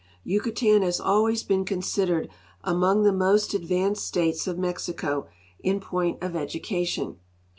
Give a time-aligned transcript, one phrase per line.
[0.23, 2.27] Yucatan has always been considered
[2.63, 5.27] among the most advanced states ■of IMexico
[5.59, 7.19] in point of education.